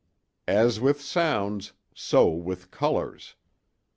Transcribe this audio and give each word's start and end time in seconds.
"As 0.47 0.79
with 0.79 0.99
sounds, 0.99 1.73
so 1.93 2.27
with 2.27 2.71
colors. 2.71 3.35